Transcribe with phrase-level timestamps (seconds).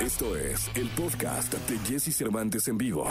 [0.00, 3.06] Esto es el podcast de Jesse Cervantes en vivo.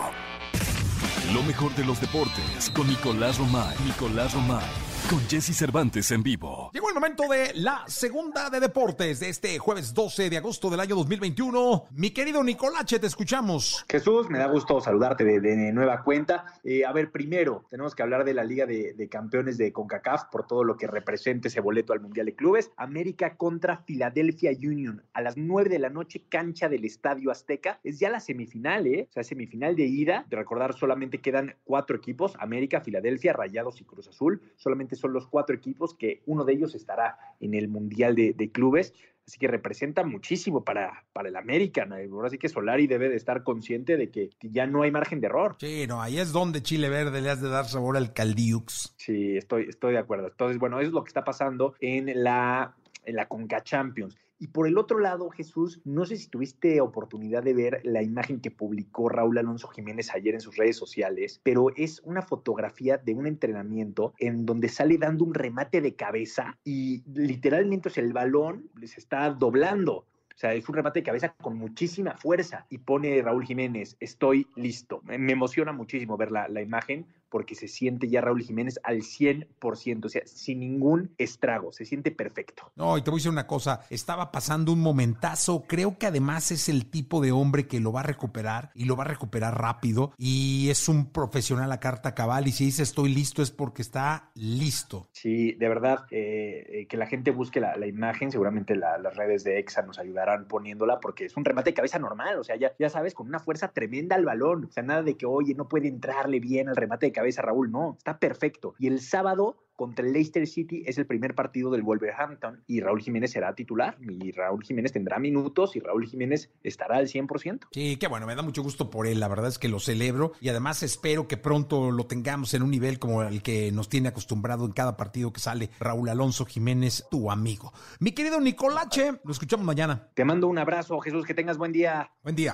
[1.35, 3.77] Lo mejor de los deportes con Nicolás Romay.
[3.85, 4.88] Nicolás Romay.
[5.09, 6.69] Con Jesse Cervantes en vivo.
[6.71, 10.79] Llegó el momento de la segunda de deportes de este jueves 12 de agosto del
[10.79, 11.85] año 2021.
[11.93, 13.83] Mi querido Nicolache, te escuchamos.
[13.89, 16.45] Jesús, me da gusto saludarte de, de nueva cuenta.
[16.63, 20.25] Eh, a ver, primero, tenemos que hablar de la Liga de, de, Campeones de CONCACAF
[20.25, 22.71] por todo lo que representa ese boleto al Mundial de Clubes.
[22.77, 27.79] América contra Philadelphia Union a las 9 de la noche, cancha del Estadio Azteca.
[27.83, 29.07] Es ya la semifinal, ¿eh?
[29.09, 30.27] O sea, semifinal de ida.
[30.29, 34.39] De recordar, solamente quedan cuatro equipos, América, Filadelfia, Rayados y Cruz Azul.
[34.55, 38.51] Solamente son los cuatro equipos que uno de ellos estará en el Mundial de, de
[38.51, 38.93] Clubes.
[39.29, 41.87] Así que representa muchísimo para, para el América.
[42.11, 45.27] Ahora sí que Solari debe de estar consciente de que ya no hay margen de
[45.27, 45.55] error.
[45.59, 48.95] Sí, no, ahí es donde Chile Verde le has de dar sabor al Caldiux.
[48.97, 50.29] Sí, estoy, estoy de acuerdo.
[50.29, 54.17] Entonces, bueno, eso es lo que está pasando en la, en la Conca Champions.
[54.41, 58.39] Y por el otro lado, Jesús, no sé si tuviste oportunidad de ver la imagen
[58.39, 63.13] que publicó Raúl Alonso Jiménez ayer en sus redes sociales, pero es una fotografía de
[63.13, 68.69] un entrenamiento en donde sale dando un remate de cabeza y literalmente o el balón
[68.85, 69.93] se está doblando.
[69.95, 72.65] O sea, es un remate de cabeza con muchísima fuerza.
[72.69, 75.01] Y pone Raúl Jiménez, estoy listo.
[75.03, 80.05] Me emociona muchísimo ver la, la imagen porque se siente ya Raúl Jiménez al 100%,
[80.05, 82.71] o sea, sin ningún estrago, se siente perfecto.
[82.75, 86.51] No, y te voy a decir una cosa, estaba pasando un momentazo, creo que además
[86.51, 89.59] es el tipo de hombre que lo va a recuperar y lo va a recuperar
[89.59, 93.81] rápido y es un profesional a carta cabal y si dice estoy listo es porque
[93.81, 95.07] está listo.
[95.11, 99.43] Sí, de verdad, eh, que la gente busque la, la imagen, seguramente la, las redes
[99.43, 102.71] de EXA nos ayudarán poniéndola porque es un remate de cabeza normal, o sea, ya,
[102.77, 105.67] ya sabes, con una fuerza tremenda al balón, o sea, nada de que, oye, no
[105.67, 108.75] puede entrarle bien al remate de cabeza Raúl, no, está perfecto.
[108.79, 113.01] Y el sábado contra el Leicester City es el primer partido del Wolverhampton y Raúl
[113.01, 117.67] Jiménez será titular y Raúl Jiménez tendrá minutos y Raúl Jiménez estará al 100%.
[117.71, 120.33] Sí, qué bueno, me da mucho gusto por él, la verdad es que lo celebro
[120.41, 124.09] y además espero que pronto lo tengamos en un nivel como el que nos tiene
[124.09, 127.71] acostumbrado en cada partido que sale Raúl Alonso Jiménez, tu amigo.
[128.01, 130.09] Mi querido Nicolache, lo escuchamos mañana.
[130.13, 132.11] Te mando un abrazo, Jesús, que tengas buen día.
[132.21, 132.53] Buen día.